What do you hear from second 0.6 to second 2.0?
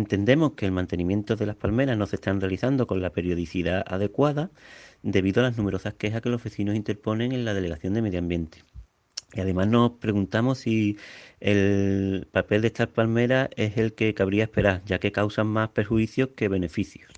el mantenimiento de las palmeras